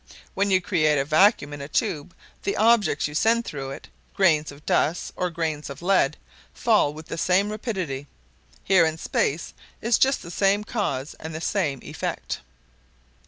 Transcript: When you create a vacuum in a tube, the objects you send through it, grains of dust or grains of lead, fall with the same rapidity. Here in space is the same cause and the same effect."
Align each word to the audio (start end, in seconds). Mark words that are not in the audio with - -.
When 0.33 0.49
you 0.49 0.61
create 0.61 0.97
a 0.97 1.05
vacuum 1.05 1.53
in 1.53 1.61
a 1.61 1.67
tube, 1.67 2.15
the 2.41 2.57
objects 2.57 3.07
you 3.07 3.13
send 3.13 3.45
through 3.45 3.69
it, 3.69 3.87
grains 4.15 4.51
of 4.51 4.65
dust 4.65 5.13
or 5.15 5.29
grains 5.29 5.69
of 5.69 5.83
lead, 5.83 6.17
fall 6.55 6.91
with 6.91 7.05
the 7.05 7.19
same 7.19 7.51
rapidity. 7.51 8.07
Here 8.63 8.83
in 8.87 8.97
space 8.97 9.53
is 9.79 9.99
the 9.99 10.31
same 10.31 10.63
cause 10.63 11.13
and 11.19 11.35
the 11.35 11.39
same 11.39 11.81
effect." 11.83 12.39